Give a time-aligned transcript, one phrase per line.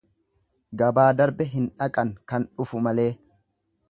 [0.81, 3.09] Gabaa darbe hin dhaqan kan dhufu malee.